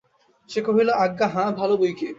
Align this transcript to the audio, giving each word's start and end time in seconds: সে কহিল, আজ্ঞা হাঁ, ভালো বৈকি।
সে 0.49 0.59
কহিল, 0.61 0.89
আজ্ঞা 1.03 1.27
হাঁ, 1.27 1.49
ভালো 1.51 1.73
বৈকি। 1.77 2.07